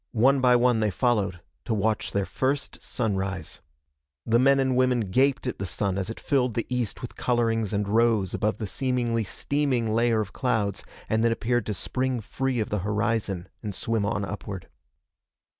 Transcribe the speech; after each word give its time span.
One 0.17 0.41
by 0.41 0.55
one 0.55 0.79
they 0.79 0.89
followed, 0.89 1.41
to 1.65 1.75
watch 1.75 2.11
their 2.11 2.25
first 2.25 2.81
sunrise. 2.81 3.61
The 4.25 4.39
men 4.39 4.59
and 4.59 4.75
women 4.75 5.01
gaped 5.11 5.45
at 5.45 5.59
the 5.59 5.65
sun 5.67 5.95
as 5.99 6.09
it 6.09 6.19
filled 6.19 6.55
the 6.55 6.65
east 6.69 7.03
with 7.03 7.15
colorings 7.15 7.71
and 7.71 7.87
rose 7.87 8.33
above 8.33 8.57
the 8.57 8.65
seemingly 8.65 9.23
steaming 9.23 9.93
layer 9.93 10.19
of 10.19 10.33
clouds 10.33 10.83
and 11.07 11.23
then 11.23 11.31
appeared 11.31 11.67
to 11.67 11.75
spring 11.75 12.19
free 12.19 12.59
of 12.59 12.71
the 12.71 12.79
horizon 12.79 13.47
and 13.61 13.75
swim 13.75 14.03
on 14.03 14.25
upward. 14.25 14.69